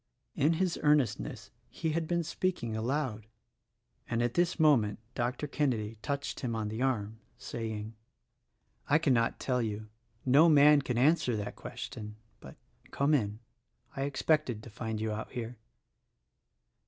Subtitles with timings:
[0.33, 3.27] In his earnestness he had been speaking aloud;
[4.09, 5.45] and at this moment Dr.
[5.45, 7.93] Kenedy touched him on the arm, saying,
[8.87, 9.89] 38 THE RECORDING ANGEL "I cannot tell you.
[10.25, 12.15] No man can answer that question.
[12.39, 12.55] But,
[12.89, 13.41] come in.
[13.95, 15.59] I expected to find you out here."